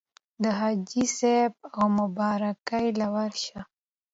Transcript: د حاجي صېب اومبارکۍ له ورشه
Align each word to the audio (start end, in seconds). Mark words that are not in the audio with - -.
د 0.41 0.43
حاجي 0.59 1.03
صېب 1.17 1.53
اومبارکۍ 1.81 2.87
له 2.99 3.07
ورشه 3.15 3.59